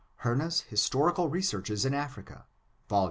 —Herntfs 0.23 0.63
Historical 0.63 1.29
Researches 1.29 1.85
in 1.85 1.93
Africa^ 1.93 2.45
vol. 2.89 2.99